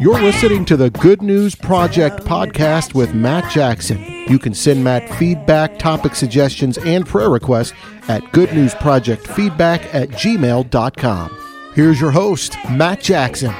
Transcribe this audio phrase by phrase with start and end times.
[0.00, 4.02] You're listening to the Good News Project podcast with Matt Jackson.
[4.28, 7.74] You can send Matt feedback, topic suggestions, and prayer requests
[8.08, 11.36] at goodnewsprojectfeedback at gmail.com.
[11.74, 13.52] Here's your host, Matt Jackson.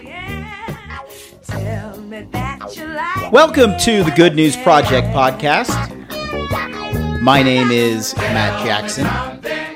[3.30, 5.68] Welcome to the Good News Project podcast.
[7.20, 9.70] My name is Matt Jackson.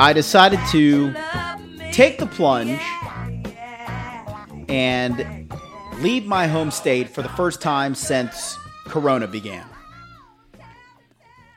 [0.00, 1.12] I decided to
[1.92, 2.80] take the plunge
[4.66, 5.52] and
[5.98, 9.66] leave my home state for the first time since Corona began.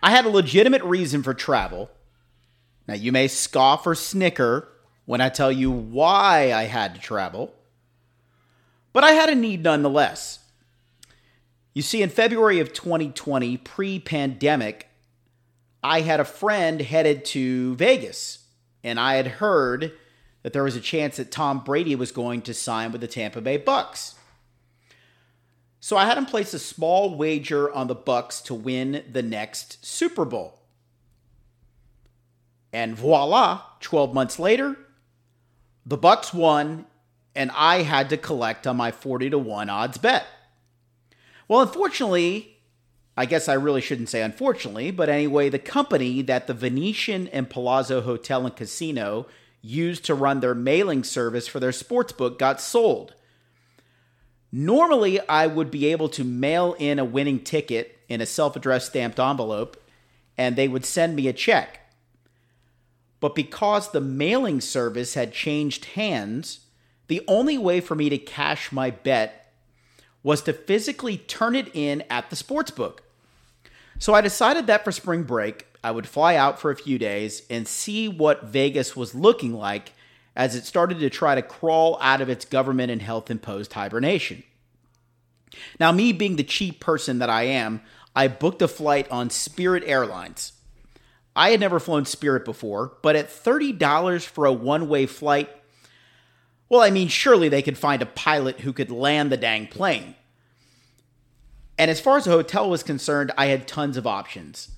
[0.04, 1.90] I had a legitimate reason for travel.
[2.86, 4.68] Now, you may scoff or snicker
[5.06, 7.54] when I tell you why I had to travel,
[8.92, 10.40] but I had a need nonetheless.
[11.74, 14.90] You see, in February of 2020, pre pandemic,
[15.84, 18.46] I had a friend headed to Vegas,
[18.84, 19.92] and I had heard
[20.44, 23.42] that there was a chance that Tom Brady was going to sign with the Tampa
[23.42, 24.16] Bay Bucks.
[25.80, 29.86] So I had him place a small wager on the Bucks to win the next
[29.86, 30.60] Super Bowl.
[32.72, 34.78] And voila, 12 months later,
[35.86, 36.86] the Bucks won
[37.36, 40.26] and I had to collect on my 40 to 1 odds bet.
[41.48, 42.53] Well, unfortunately,
[43.16, 47.50] I guess I really shouldn't say unfortunately, but anyway, the company that the Venetian and
[47.50, 49.28] Palazzo Hotel and Casino
[49.62, 53.14] used to run their mailing service for their sportsbook got sold.
[54.52, 58.88] Normally, I would be able to mail in a winning ticket in a self addressed
[58.88, 59.82] stamped envelope
[60.38, 61.80] and they would send me a check.
[63.20, 66.62] But because the mailing service had changed hands,
[67.08, 69.43] the only way for me to cash my bet
[70.24, 73.04] was to physically turn it in at the sports book.
[74.00, 77.44] So I decided that for spring break, I would fly out for a few days
[77.50, 79.92] and see what Vegas was looking like
[80.36, 84.44] as it started to try to crawl out of its government and health imposed hibernation.
[85.80, 87.82] Now, me being the cheap person that I am,
[88.16, 90.54] I booked a flight on Spirit Airlines.
[91.36, 95.50] I had never flown Spirit before, but at $30 for a one way flight,
[96.70, 100.16] well, I mean, surely they could find a pilot who could land the dang plane.
[101.78, 104.72] And as far as the hotel was concerned, I had tons of options.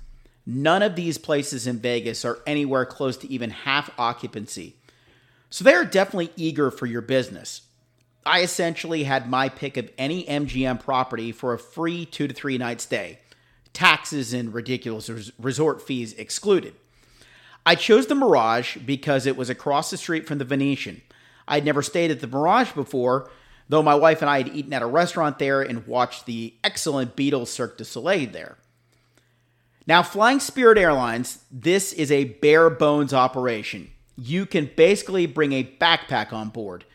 [0.46, 4.76] None of these places in Vegas are anywhere close to even half occupancy.
[5.50, 7.62] So they are definitely eager for your business.
[8.26, 12.58] I essentially had my pick of any MGM property for a free two to three
[12.58, 13.20] night stay
[13.76, 16.74] taxes and ridiculous resort fees excluded.
[17.66, 21.02] I chose the Mirage because it was across the street from the Venetian.
[21.48, 23.30] I'd never stayed at the Mirage before,
[23.70, 27.16] though my wife and I had eaten at a restaurant there and watched the excellent
[27.16, 28.58] Beatles Cirque du Soleil there.
[29.88, 33.92] Now, flying Spirit Airlines, this is a bare bones operation.
[34.18, 36.86] You can basically bring a backpack on board,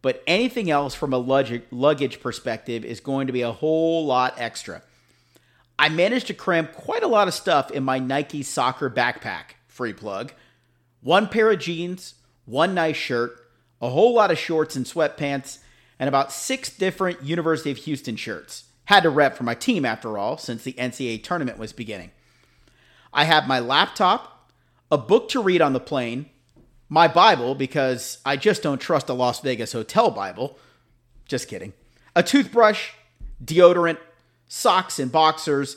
[0.00, 4.82] but anything else from a luggage perspective is going to be a whole lot extra.
[5.78, 9.92] I managed to cram quite a lot of stuff in my Nike soccer backpack, free
[9.92, 10.32] plug.
[11.02, 12.14] One pair of jeans,
[12.46, 13.47] one nice shirt,
[13.80, 15.58] a whole lot of shorts and sweatpants,
[15.98, 18.64] and about six different University of Houston shirts.
[18.86, 22.10] Had to rep for my team after all, since the NCAA tournament was beginning.
[23.12, 24.50] I have my laptop,
[24.90, 26.26] a book to read on the plane,
[26.88, 30.58] my Bible, because I just don't trust a Las Vegas hotel Bible.
[31.26, 31.74] Just kidding.
[32.16, 32.92] A toothbrush,
[33.44, 33.98] deodorant,
[34.48, 35.76] socks and boxers.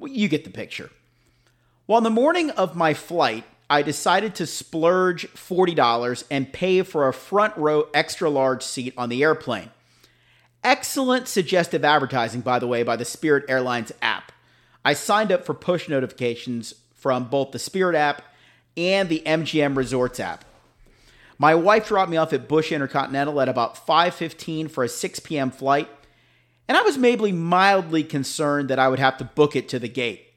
[0.00, 0.90] You get the picture.
[1.86, 7.06] Well, on the morning of my flight, I decided to splurge $40 and pay for
[7.06, 9.70] a front row extra large seat on the airplane.
[10.64, 14.32] Excellent suggestive advertising, by the way, by the Spirit Airlines app.
[14.84, 18.22] I signed up for push notifications from both the Spirit app
[18.76, 20.44] and the MGM Resorts app.
[21.38, 25.50] My wife dropped me off at Bush Intercontinental at about 5:15 for a 6 p.m.
[25.50, 25.88] flight,
[26.66, 29.88] and I was maybe mildly concerned that I would have to book it to the
[29.88, 30.27] gate.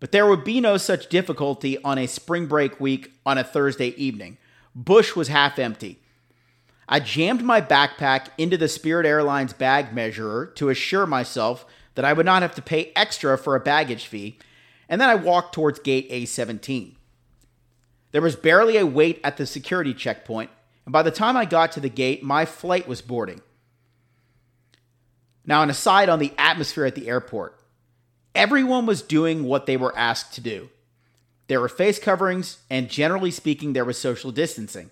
[0.00, 3.88] But there would be no such difficulty on a spring break week on a Thursday
[3.88, 4.38] evening.
[4.74, 6.00] Bush was half empty.
[6.88, 11.66] I jammed my backpack into the Spirit Airlines bag measurer to assure myself
[11.96, 14.38] that I would not have to pay extra for a baggage fee,
[14.88, 16.94] and then I walked towards gate A17.
[18.12, 20.50] There was barely a wait at the security checkpoint,
[20.86, 23.42] and by the time I got to the gate, my flight was boarding.
[25.44, 27.57] Now, an aside on the atmosphere at the airport
[28.38, 30.70] everyone was doing what they were asked to do.
[31.48, 34.90] There were face coverings, and generally speaking, there was social distancing.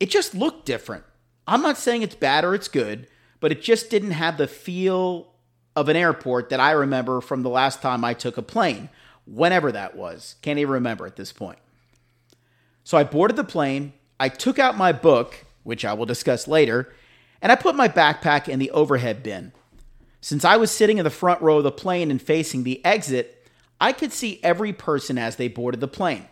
[0.00, 1.04] It just looked different.
[1.46, 3.06] I'm not saying it's bad or it's good,
[3.38, 5.28] but it just didn't have the feel
[5.76, 8.88] of an airport that I remember from the last time I took a plane,
[9.26, 10.34] whenever that was.
[10.42, 11.60] Can't even remember at this point.
[12.82, 13.92] So I boarded the plane.
[14.18, 16.92] I took out my book, which I will discuss later,
[17.40, 19.52] and I put my backpack in the overhead bin.
[20.26, 23.46] Since I was sitting in the front row of the plane and facing the exit,
[23.80, 26.26] I could see every person as they boarded the plane.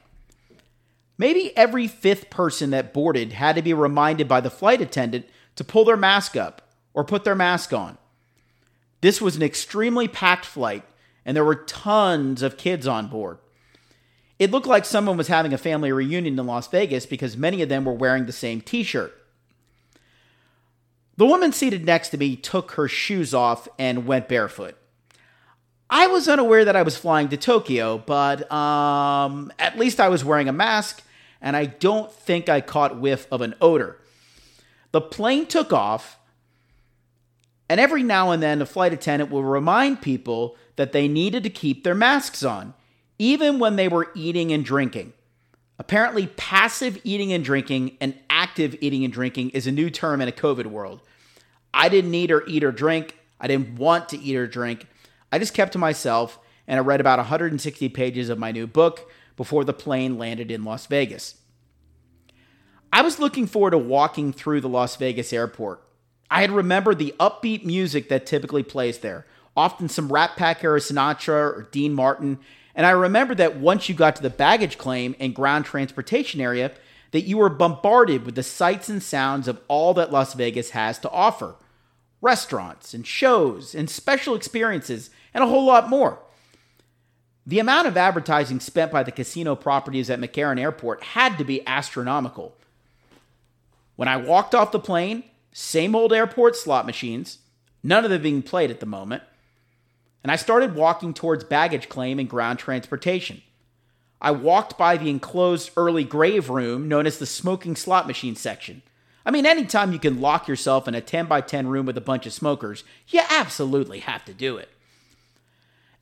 [1.16, 5.62] Maybe every fifth person that boarded had to be reminded by the flight attendant to
[5.62, 6.62] pull their mask up
[6.92, 7.96] or put their mask on.
[9.00, 10.82] This was an extremely packed flight,
[11.24, 13.38] and there were tons of kids on board.
[14.40, 17.68] It looked like someone was having a family reunion in Las Vegas because many of
[17.68, 19.23] them were wearing the same t shirt.
[21.16, 24.76] The woman seated next to me took her shoes off and went barefoot.
[25.88, 30.24] I was unaware that I was flying to Tokyo, but um, at least I was
[30.24, 31.02] wearing a mask,
[31.40, 33.98] and I don't think I caught whiff of an odor.
[34.90, 36.18] The plane took off,
[37.68, 41.50] and every now and then a flight attendant will remind people that they needed to
[41.50, 42.74] keep their masks on,
[43.18, 45.12] even when they were eating and drinking.
[45.78, 50.28] Apparently, passive eating and drinking and active eating and drinking is a new term in
[50.28, 51.02] a COVID world.
[51.72, 53.18] I didn't eat or eat or drink.
[53.40, 54.86] I didn't want to eat or drink.
[55.32, 59.10] I just kept to myself and I read about 160 pages of my new book
[59.36, 61.36] before the plane landed in Las Vegas.
[62.92, 65.82] I was looking forward to walking through the Las Vegas airport.
[66.30, 69.26] I had remembered the upbeat music that typically plays there,
[69.56, 72.38] often some Rat Pack era Sinatra or Dean Martin,
[72.74, 76.72] and I remember that once you got to the baggage claim and ground transportation area,
[77.12, 80.98] that you were bombarded with the sights and sounds of all that Las Vegas has
[80.98, 81.54] to offer
[82.20, 86.18] restaurants and shows and special experiences and a whole lot more.
[87.46, 91.64] The amount of advertising spent by the casino properties at McCarran Airport had to be
[91.66, 92.56] astronomical.
[93.96, 95.22] When I walked off the plane,
[95.52, 97.38] same old airport slot machines,
[97.82, 99.22] none of them being played at the moment,
[100.24, 103.42] and I started walking towards baggage claim and ground transportation.
[104.22, 108.80] I walked by the enclosed early grave room known as the smoking slot machine section.
[109.26, 112.02] I mean, anytime you can lock yourself in a 10 by 10 room with a
[112.02, 114.70] bunch of smokers, you absolutely have to do it.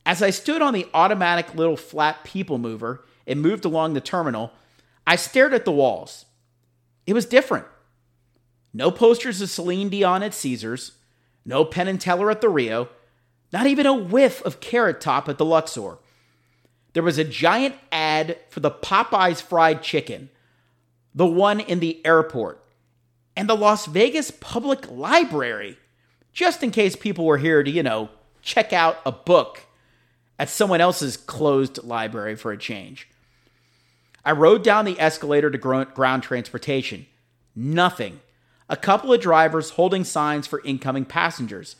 [0.05, 4.53] As I stood on the automatic little flat people mover and moved along the terminal,
[5.05, 6.25] I stared at the walls.
[7.05, 7.65] It was different.
[8.73, 10.93] No posters of Celine Dion at Caesars,
[11.45, 12.87] no Penn and Teller at the Rio,
[13.53, 15.99] not even a whiff of Carrot Top at the Luxor.
[16.93, 20.29] There was a giant ad for the Popeyes fried chicken,
[21.13, 22.63] the one in the airport,
[23.35, 25.77] and the Las Vegas Public Library,
[26.33, 28.09] just in case people were here to, you know,
[28.41, 29.61] check out a book
[30.39, 33.07] at someone else's closed library for a change.
[34.25, 37.05] I rode down the escalator to ground transportation.
[37.55, 38.21] Nothing.
[38.67, 41.75] A couple of drivers holding signs for incoming passengers.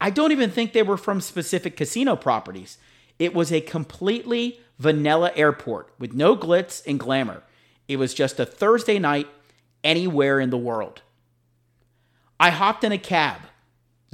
[0.00, 2.78] I don't even think they were from specific casino properties.
[3.18, 7.42] It was a completely vanilla airport with no glitz and glamour.
[7.88, 9.26] It was just a Thursday night
[9.82, 11.02] anywhere in the world.
[12.38, 13.40] I hopped in a cab,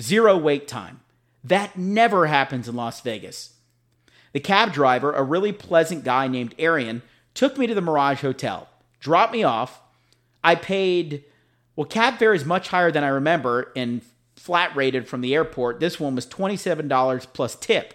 [0.00, 1.00] zero wait time.
[1.42, 3.54] That never happens in Las Vegas.
[4.32, 7.02] The cab driver, a really pleasant guy named Arian,
[7.34, 9.80] took me to the Mirage Hotel, dropped me off.
[10.42, 11.24] I paid,
[11.76, 14.00] well, cab fare is much higher than I remember and
[14.44, 15.80] flat rated from the airport.
[15.80, 17.94] This one was $27 plus tip.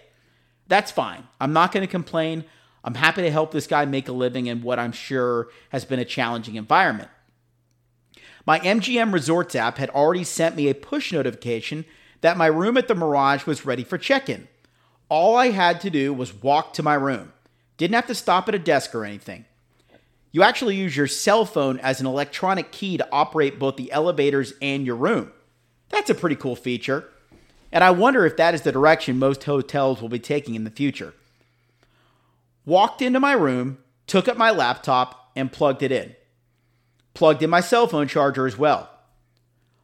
[0.68, 1.28] That's fine.
[1.40, 2.44] I'm not going to complain.
[2.84, 6.00] I'm happy to help this guy make a living in what I'm sure has been
[6.00, 7.10] a challenging environment.
[8.48, 11.86] My MGM Resorts app had already sent me a push notification
[12.22, 14.48] that my room at the Mirage was ready for check in.
[15.08, 17.32] All I had to do was walk to my room.
[17.78, 19.46] Didn't have to stop at a desk or anything.
[20.32, 24.54] You actually use your cell phone as an electronic key to operate both the elevators
[24.64, 25.32] and your room.
[25.90, 27.06] That's a pretty cool feature.
[27.72, 30.72] And I wonder if that is the direction most hotels will be taking in the
[30.72, 31.14] future.
[32.66, 36.16] Walked into my room, took up my laptop, and plugged it in
[37.20, 38.90] plugged in my cell phone charger as well.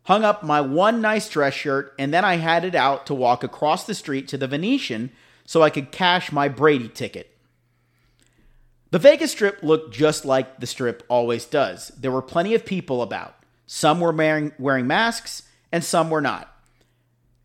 [0.04, 3.44] Hung up my one nice dress shirt, and then I had it out to walk
[3.44, 5.12] across the street to the Venetian
[5.46, 7.36] so I could cash my Brady ticket.
[8.92, 11.90] The Vegas Strip looked just like the Strip always does.
[11.90, 13.36] There were plenty of people about.
[13.68, 15.44] Some were wearing, wearing masks,
[15.76, 16.56] and some were not.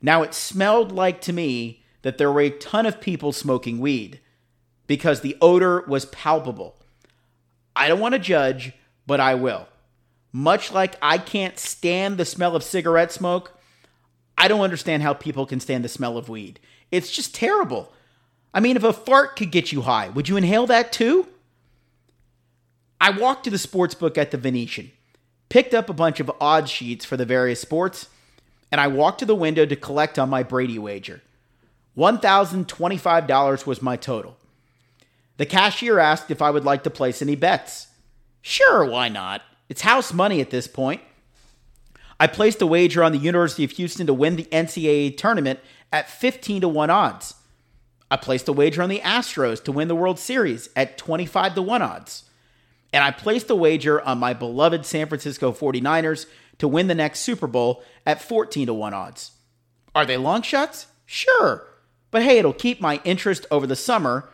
[0.00, 4.20] Now, it smelled like to me that there were a ton of people smoking weed
[4.86, 6.76] because the odor was palpable.
[7.74, 8.72] I don't want to judge,
[9.04, 9.66] but I will.
[10.32, 13.58] Much like I can't stand the smell of cigarette smoke,
[14.38, 16.60] I don't understand how people can stand the smell of weed.
[16.92, 17.92] It's just terrible.
[18.54, 21.26] I mean, if a fart could get you high, would you inhale that too?
[23.00, 24.92] I walked to the sports book at the Venetian,
[25.48, 28.06] picked up a bunch of odds sheets for the various sports,
[28.70, 31.22] and I walked to the window to collect on my Brady wager.
[31.96, 34.36] $1,025 was my total.
[35.36, 37.88] The cashier asked if I would like to place any bets.
[38.42, 39.42] Sure, why not?
[39.68, 41.02] It's house money at this point.
[42.18, 45.60] I placed a wager on the University of Houston to win the NCAA tournament
[45.92, 47.34] at 15 to 1 odds.
[48.10, 51.62] I placed a wager on the Astros to win the World Series at 25 to
[51.62, 52.24] 1 odds.
[52.92, 56.26] And I placed a wager on my beloved San Francisco 49ers
[56.60, 59.32] to win the next Super Bowl at 14 to 1 odds.
[59.94, 60.86] Are they long shots?
[61.04, 61.66] Sure.
[62.10, 64.28] But hey, it'll keep my interest over the summer.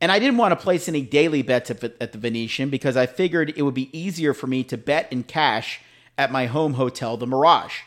[0.00, 3.52] And I didn't want to place any daily bets at the Venetian because I figured
[3.54, 5.80] it would be easier for me to bet in cash
[6.16, 7.80] at my home hotel, the Mirage.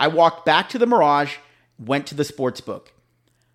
[0.00, 1.36] I walked back to the Mirage,
[1.78, 2.92] went to the sports book.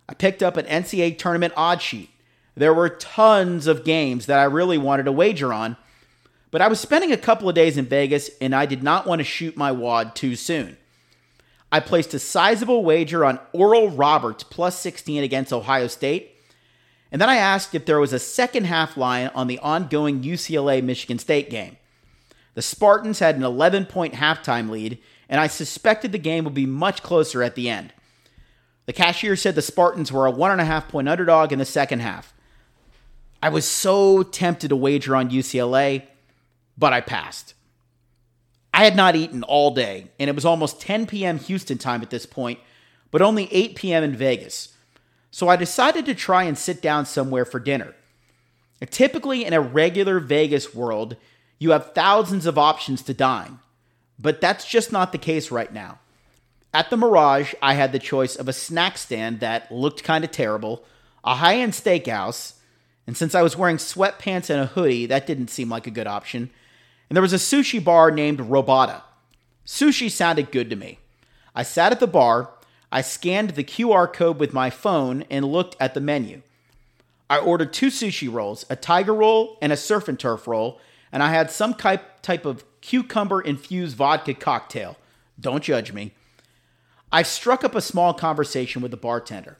[0.07, 2.09] I picked up an NCAA tournament odd sheet.
[2.55, 5.75] There were tons of games that I really wanted to wager on,
[6.51, 9.19] but I was spending a couple of days in Vegas and I did not want
[9.19, 10.77] to shoot my wad too soon.
[11.71, 16.31] I placed a sizable wager on Oral Roberts plus 16 against Ohio State.
[17.11, 20.83] And then I asked if there was a second half line on the ongoing UCLA
[20.83, 21.77] Michigan State game.
[22.53, 24.97] The Spartans had an 11 point halftime lead,
[25.29, 27.93] and I suspected the game would be much closer at the end.
[28.87, 31.65] The cashier said the Spartans were a one and a half point underdog in the
[31.65, 32.33] second half.
[33.43, 36.03] I was so tempted to wager on UCLA,
[36.77, 37.53] but I passed.
[38.73, 41.39] I had not eaten all day, and it was almost 10 p.m.
[41.39, 42.59] Houston time at this point,
[43.09, 44.03] but only 8 p.m.
[44.03, 44.75] in Vegas.
[45.31, 47.95] So I decided to try and sit down somewhere for dinner.
[48.91, 51.15] Typically, in a regular Vegas world,
[51.57, 53.57] you have thousands of options to dine,
[54.19, 55.99] but that's just not the case right now.
[56.73, 60.29] At the Mirage, I had the choice of a snack stand that looked kind of
[60.29, 60.83] terrible,
[61.23, 62.53] a high end steakhouse,
[63.07, 66.05] and since I was wearing sweatpants and a hoodie, that didn't seem like a good
[66.05, 66.51] option
[67.09, 69.01] and there was a sushi bar named Robata.
[69.65, 70.99] Sushi sounded good to me.
[71.55, 72.51] I sat at the bar,
[72.91, 76.41] I scanned the QR code with my phone, and looked at the menu.
[77.29, 80.79] I ordered two sushi rolls, a tiger roll and a surf and turf roll,
[81.11, 84.97] and I had some type of cucumber infused vodka cocktail.
[85.39, 86.13] Don't judge me.
[87.11, 89.57] I struck up a small conversation with the bartender.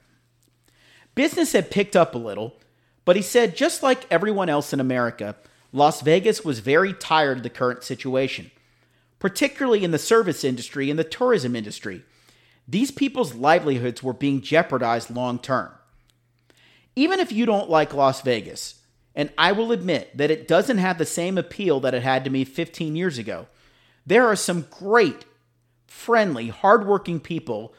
[1.16, 2.56] Business had picked up a little,
[3.04, 5.36] but he said, just like everyone else in America,
[5.74, 8.51] Las Vegas was very tired of the current situation,
[9.19, 12.03] particularly in the service industry and the tourism industry.
[12.67, 15.71] These people's livelihoods were being jeopardized long term.
[16.95, 18.81] Even if you don't like Las Vegas,
[19.15, 22.29] and I will admit that it doesn't have the same appeal that it had to
[22.29, 23.47] me 15 years ago,
[24.05, 25.25] there are some great,
[25.86, 27.74] friendly, hardworking people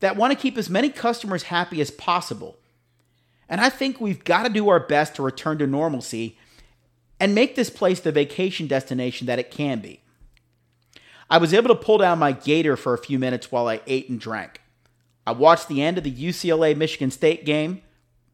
[0.00, 2.56] that want to keep as many customers happy as possible.
[3.48, 6.38] And I think we've got to do our best to return to normalcy
[7.20, 10.00] and make this place the vacation destination that it can be.
[11.30, 14.08] I was able to pull down my gator for a few minutes while I ate
[14.08, 14.60] and drank.
[15.26, 17.82] I watched the end of the UCLA Michigan State game,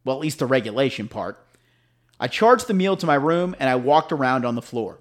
[0.04, 1.44] well, at least the regulation part.
[2.20, 5.00] I charged the meal to my room and I walked around on the floor.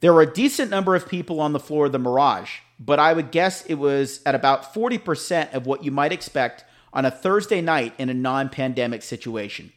[0.00, 3.12] There were a decent number of people on the floor of the Mirage, but I
[3.12, 7.60] would guess it was at about 40% of what you might expect on a Thursday
[7.60, 9.72] night in a non pandemic situation.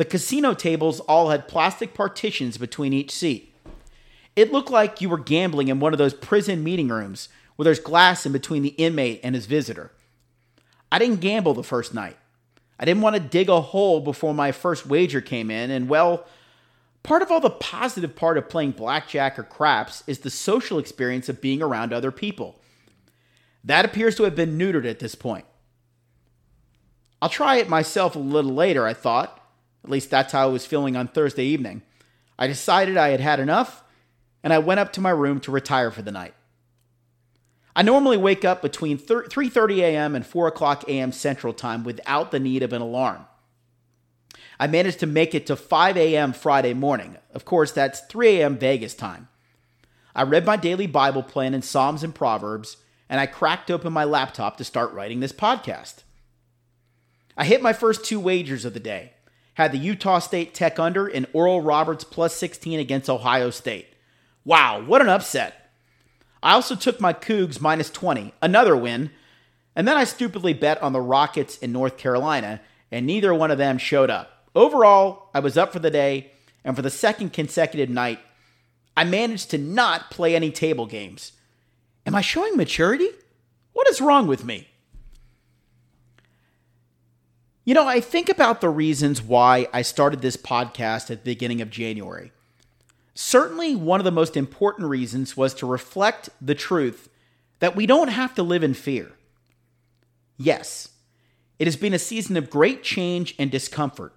[0.00, 3.54] The casino tables all had plastic partitions between each seat.
[4.34, 7.80] It looked like you were gambling in one of those prison meeting rooms where there's
[7.80, 9.92] glass in between the inmate and his visitor.
[10.90, 12.16] I didn't gamble the first night.
[12.78, 16.26] I didn't want to dig a hole before my first wager came in, and well,
[17.02, 21.28] part of all the positive part of playing blackjack or craps is the social experience
[21.28, 22.58] of being around other people.
[23.62, 25.44] That appears to have been neutered at this point.
[27.20, 29.39] I'll try it myself a little later, I thought,
[29.84, 31.82] at least that's how I was feeling on Thursday evening.
[32.38, 33.82] I decided I had had enough,
[34.42, 36.34] and I went up to my room to retire for the night.
[37.74, 40.14] I normally wake up between 3:30 a.m.
[40.14, 41.12] and 4 o'clock a.m.
[41.12, 43.26] Central Time without the need of an alarm.
[44.58, 46.32] I managed to make it to 5 a.m.
[46.32, 47.16] Friday morning.
[47.32, 48.58] Of course, that's 3 a.m.
[48.58, 49.28] Vegas time.
[50.14, 52.76] I read my daily Bible plan in Psalms and Proverbs,
[53.08, 56.02] and I cracked open my laptop to start writing this podcast.
[57.36, 59.12] I hit my first two wagers of the day
[59.54, 63.88] had the Utah State Tech under and Oral Roberts plus 16 against Ohio State.
[64.44, 65.70] Wow, what an upset.
[66.42, 69.10] I also took my Cougs minus 20, another win,
[69.76, 73.58] and then I stupidly bet on the Rockets in North Carolina, and neither one of
[73.58, 74.48] them showed up.
[74.54, 76.32] Overall, I was up for the day,
[76.64, 78.18] and for the second consecutive night,
[78.96, 81.32] I managed to not play any table games.
[82.06, 83.08] Am I showing maturity?
[83.72, 84.68] What is wrong with me?
[87.70, 91.60] You know, I think about the reasons why I started this podcast at the beginning
[91.60, 92.32] of January.
[93.14, 97.08] Certainly, one of the most important reasons was to reflect the truth
[97.60, 99.12] that we don't have to live in fear.
[100.36, 100.88] Yes,
[101.60, 104.14] it has been a season of great change and discomfort,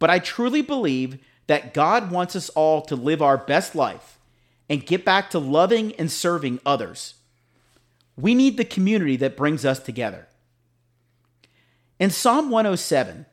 [0.00, 4.18] but I truly believe that God wants us all to live our best life
[4.68, 7.14] and get back to loving and serving others.
[8.16, 10.26] We need the community that brings us together.
[11.98, 13.26] In Psalm 107,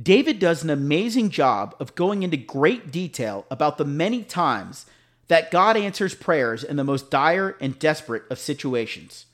[0.00, 4.86] David does an amazing job of going into great detail about the many times
[5.28, 9.26] that God answers prayers in the most dire and desperate of situations.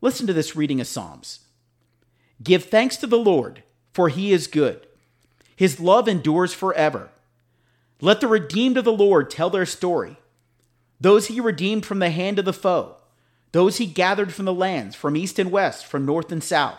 [0.00, 1.40] Listen to this reading of Psalms.
[2.42, 4.86] Give thanks to the Lord, for he is good.
[5.54, 7.10] His love endures forever.
[8.00, 10.18] Let the redeemed of the Lord tell their story.
[11.00, 12.96] Those he redeemed from the hand of the foe,
[13.52, 16.78] those he gathered from the lands, from east and west, from north and south.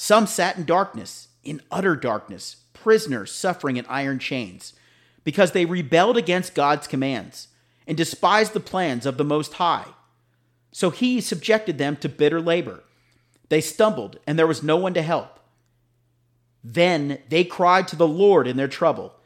[0.00, 4.72] Some sat in darkness, in utter darkness, prisoners suffering in iron chains,
[5.24, 7.48] because they rebelled against God's commands
[7.84, 9.86] and despised the plans of the Most High.
[10.70, 12.84] So he subjected them to bitter labor.
[13.48, 15.40] They stumbled, and there was no one to help.
[16.62, 19.16] Then they cried to the Lord in their trouble,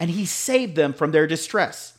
[0.00, 1.96] and he saved them from their distress.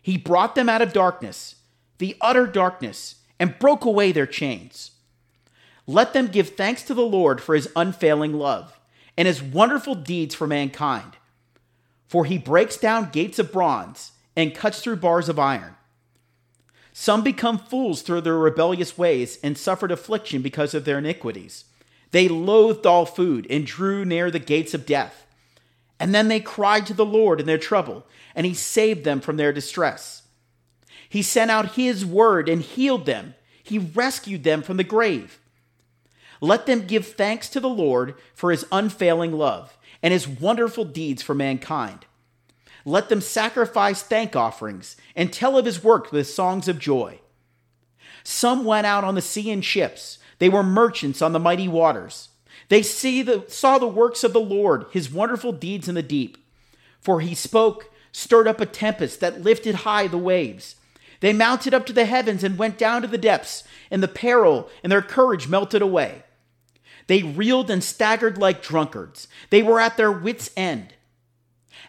[0.00, 1.56] He brought them out of darkness,
[1.98, 4.92] the utter darkness, and broke away their chains.
[5.86, 8.78] Let them give thanks to the Lord for his unfailing love
[9.16, 11.16] and his wonderful deeds for mankind.
[12.06, 15.76] For he breaks down gates of bronze and cuts through bars of iron.
[16.92, 21.64] Some become fools through their rebellious ways and suffered affliction because of their iniquities.
[22.12, 25.26] They loathed all food and drew near the gates of death.
[25.98, 29.36] And then they cried to the Lord in their trouble, and he saved them from
[29.36, 30.22] their distress.
[31.08, 33.34] He sent out his word and healed them.
[33.62, 35.40] He rescued them from the grave.
[36.40, 41.22] Let them give thanks to the Lord for his unfailing love and his wonderful deeds
[41.22, 42.06] for mankind.
[42.84, 47.20] Let them sacrifice thank offerings and tell of his work with songs of joy.
[48.22, 52.30] Some went out on the sea in ships they were merchants on the mighty waters.
[52.68, 56.38] They see the, saw the works of the Lord, his wonderful deeds in the deep.
[57.00, 60.76] For he spoke, stirred up a tempest that lifted high the waves.
[61.24, 64.68] They mounted up to the heavens and went down to the depths, and the peril
[64.82, 66.22] and their courage melted away.
[67.06, 69.26] They reeled and staggered like drunkards.
[69.48, 70.92] They were at their wits' end.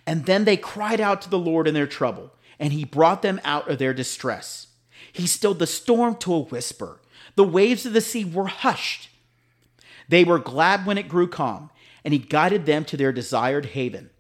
[0.08, 3.42] And then they cried out to the Lord in their trouble, and he brought them
[3.44, 4.68] out of their distress.
[5.12, 7.02] He stilled the storm to a whisper
[7.36, 9.10] the waves of the sea were hushed.
[10.08, 11.72] They were glad when it grew calm,
[12.06, 14.12] and he guided them to their desired haven.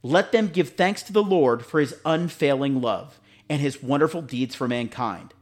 [0.00, 3.18] Let them give thanks to the Lord for his unfailing love
[3.52, 5.34] and his wonderful deeds for mankind.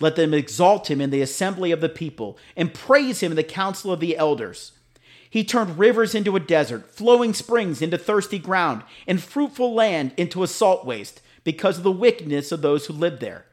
[0.00, 3.44] Let them exalt him in the assembly of the people and praise him in the
[3.44, 4.72] council of the elders.
[5.28, 10.42] He turned rivers into a desert, flowing springs into thirsty ground, and fruitful land into
[10.42, 13.44] a salt waste because of the wickedness of those who lived there.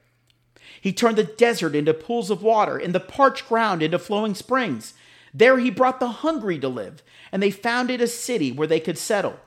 [0.80, 4.94] He turned the desert into pools of water and the parched ground into flowing springs.
[5.34, 8.98] There he brought the hungry to live, and they founded a city where they could
[8.98, 9.42] settle.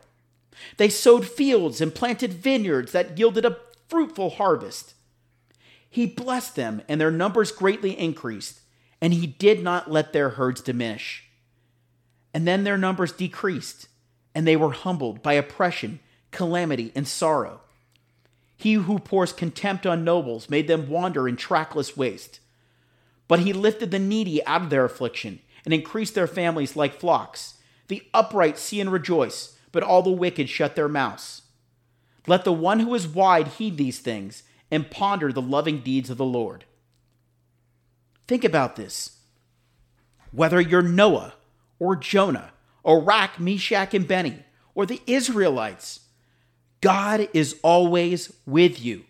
[0.77, 3.57] They sowed fields and planted vineyards that yielded a
[3.89, 4.95] fruitful harvest.
[5.89, 8.61] He blessed them, and their numbers greatly increased,
[9.01, 11.25] and he did not let their herds diminish.
[12.35, 13.89] And then their numbers decreased,
[14.35, 17.61] and they were humbled by oppression, calamity, and sorrow.
[18.57, 22.41] He who pours contempt on nobles made them wander in trackless waste.
[23.29, 27.55] But he lifted the needy out of their affliction and increased their families like flocks.
[27.89, 31.43] The upright see and rejoice, but all the wicked shut their mouths.
[32.27, 36.17] Let the one who is wide heed these things and ponder the loving deeds of
[36.17, 36.65] the Lord.
[38.27, 39.19] Think about this.
[40.33, 41.35] Whether you're Noah
[41.79, 46.01] or Jonah or Rak, Meshach, and Benny or the Israelites,
[46.81, 49.05] God is always with you.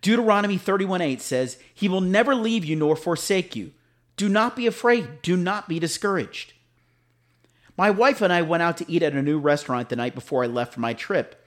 [0.00, 3.72] Deuteronomy 31 8 says, He will never leave you nor forsake you.
[4.16, 5.22] Do not be afraid.
[5.22, 6.54] Do not be discouraged.
[7.76, 10.42] My wife and I went out to eat at a new restaurant the night before
[10.42, 11.44] I left for my trip,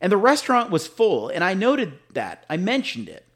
[0.00, 2.44] and the restaurant was full, and I noted that.
[2.48, 3.26] I mentioned it.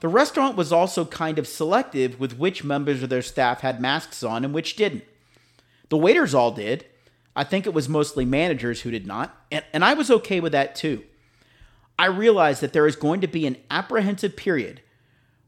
[0.00, 4.22] The restaurant was also kind of selective with which members of their staff had masks
[4.22, 5.04] on and which didn't.
[5.90, 6.86] The waiters all did,
[7.34, 10.52] I think it was mostly managers who did not, and, and I was okay with
[10.52, 11.04] that too.
[11.98, 14.80] I realized that there is going to be an apprehensive period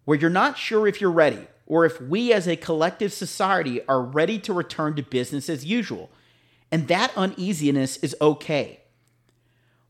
[0.04, 4.02] where you're not sure if you're ready or if we as a collective society are
[4.02, 6.10] ready to return to business as usual.
[6.70, 8.80] And that uneasiness is okay.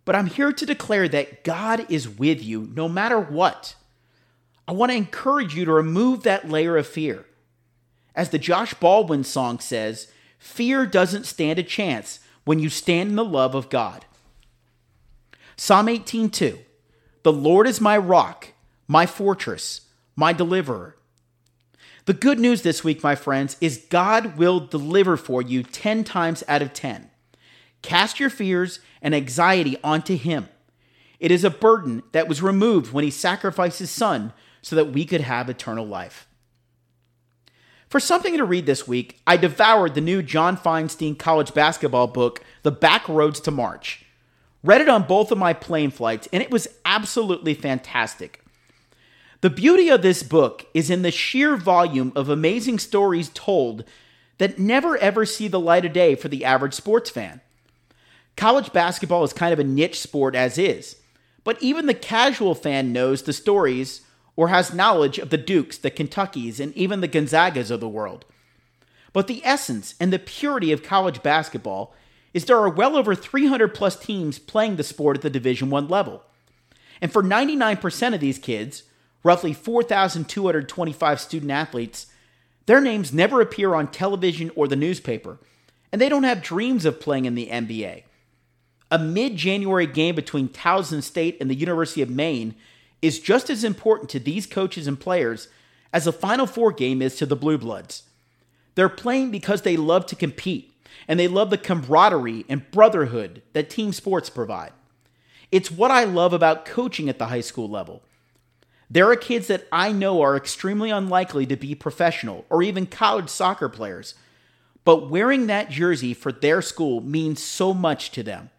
[0.05, 3.75] But I'm here to declare that God is with you no matter what.
[4.67, 7.27] I want to encourage you to remove that layer of fear.
[8.15, 13.17] As the Josh Baldwin song says, fear doesn't stand a chance when you stand in
[13.17, 14.05] the love of God.
[15.57, 16.59] Psalm 18:2
[17.23, 18.49] The Lord is my rock,
[18.87, 19.83] my fortress,
[20.17, 20.97] my deliverer.
[22.07, 26.45] The good news this week, my friends, is God will deliver for you 10 times
[26.47, 27.11] out of 10.
[27.85, 30.49] Cast your fears and anxiety onto Him.
[31.21, 35.05] It is a burden that was removed when He sacrificed His Son so that we
[35.05, 36.27] could have eternal life.
[37.91, 42.43] For something to read this week, I devoured the new John Feinstein college basketball book,
[42.63, 44.07] The Back Roads to March.
[44.63, 48.43] Read it on both of my plane flights, and it was absolutely fantastic.
[49.43, 53.85] The beauty of this book is in the sheer volume of amazing stories told
[54.39, 57.43] that never ever see the light of day for the average sports fan.
[58.37, 60.97] College basketball is kind of a niche sport as is,
[61.45, 64.01] but even the casual fan knows the stories
[64.37, 68.25] or has knowledge of the Dukes, the Kentuckys, and even the Gonzagas of the world.
[69.13, 71.95] But the essence and the purity of college basketball
[72.33, 75.89] is there are well over 300 plus teams playing the sport at the Division 1
[75.89, 76.25] level.
[77.01, 78.83] And for 99% of these kids,
[79.23, 82.09] roughly 4,225 student athletes,
[82.67, 85.39] their names never appear on television or the newspaper,
[85.93, 88.03] and they don't have dreams of playing in the NBA.
[88.91, 92.55] A mid January game between Towson State and the University of Maine
[93.03, 95.49] is just as important to these coaches and players
[95.93, 98.05] as a Final Four game is to the Blue Bloods.
[98.75, 100.75] They're playing because they love to compete
[101.07, 104.73] and they love the camaraderie and brotherhood that team sports provide.
[105.53, 108.03] It's what I love about coaching at the high school level.
[108.91, 113.29] There are kids that I know are extremely unlikely to be professional or even college
[113.29, 114.15] soccer players,
[114.85, 118.51] but wearing that jersey for their school means so much to them.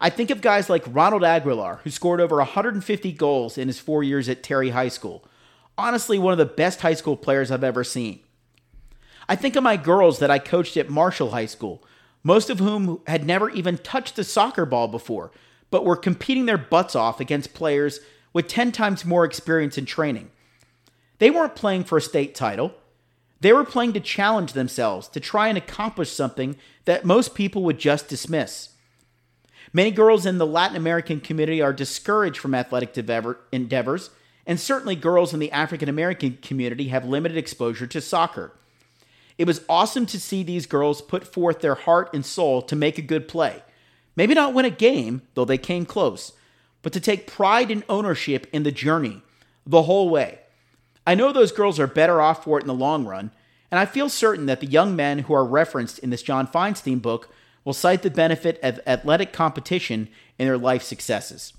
[0.00, 4.02] I think of guys like Ronald Aguilar, who scored over 150 goals in his four
[4.02, 5.24] years at Terry High School.
[5.78, 8.20] Honestly, one of the best high school players I've ever seen.
[9.28, 11.82] I think of my girls that I coached at Marshall High School,
[12.22, 15.32] most of whom had never even touched a soccer ball before,
[15.70, 18.00] but were competing their butts off against players
[18.32, 20.30] with 10 times more experience and training.
[21.18, 22.74] They weren't playing for a state title.
[23.40, 27.78] They were playing to challenge themselves, to try and accomplish something that most people would
[27.78, 28.70] just dismiss.
[29.76, 32.96] Many girls in the Latin American community are discouraged from athletic
[33.52, 34.08] endeavors,
[34.46, 38.52] and certainly girls in the African American community have limited exposure to soccer.
[39.36, 42.96] It was awesome to see these girls put forth their heart and soul to make
[42.96, 43.62] a good play.
[44.16, 46.32] Maybe not win a game, though they came close,
[46.80, 49.20] but to take pride and ownership in the journey
[49.66, 50.38] the whole way.
[51.06, 53.30] I know those girls are better off for it in the long run,
[53.70, 57.02] and I feel certain that the young men who are referenced in this John Feinstein
[57.02, 57.28] book
[57.66, 61.52] will cite the benefit of athletic competition in their life successes.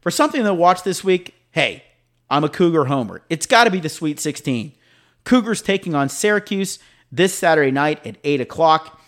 [0.00, 1.82] For something to watch this week, hey,
[2.30, 3.22] I'm a Cougar homer.
[3.28, 4.72] It's got to be the Sweet 16.
[5.24, 6.78] Cougars taking on Syracuse
[7.10, 9.00] this Saturday night at 8 o'clock.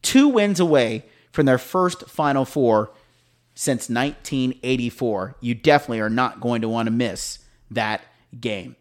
[0.00, 2.92] Two wins away from their first Final Four
[3.56, 5.36] since 1984.
[5.40, 7.40] You definitely are not going to want to miss
[7.72, 8.02] that
[8.40, 8.76] game.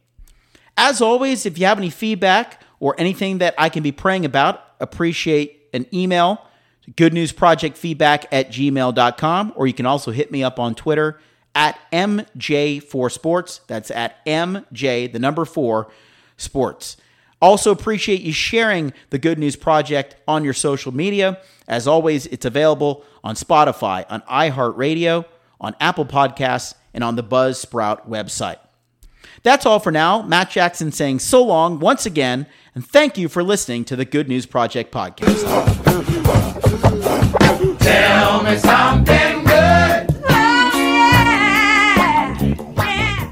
[0.77, 4.63] As always, if you have any feedback or anything that I can be praying about,
[4.79, 6.41] appreciate an email,
[6.91, 11.19] goodnewsprojectfeedback at gmail.com, or you can also hit me up on Twitter
[11.55, 13.61] at MJ4Sports.
[13.67, 15.91] That's at MJ, the number four,
[16.37, 16.97] sports.
[17.41, 21.39] Also, appreciate you sharing the Good News Project on your social media.
[21.67, 25.25] As always, it's available on Spotify, on iHeartRadio,
[25.61, 28.57] on Apple Podcasts, and on the Buzzsprout website.
[29.43, 30.21] That's all for now.
[30.21, 34.27] Matt Jackson saying so long once again, and thank you for listening to the Good
[34.27, 35.43] News Project podcast.
[37.79, 39.59] Tell me something good.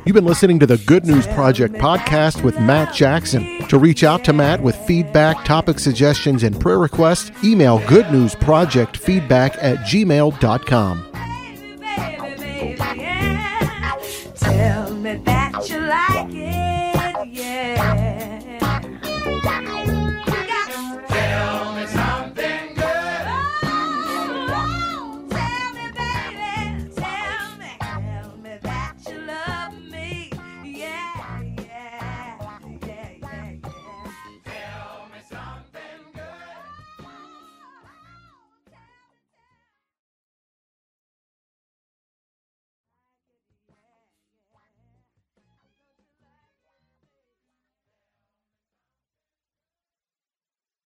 [0.05, 3.67] You've been listening to the Good News Project podcast with Matt Jackson.
[3.67, 9.79] To reach out to Matt with feedback, topic suggestions, and prayer requests, email goodnewsprojectfeedback at
[9.79, 11.06] gmail.com.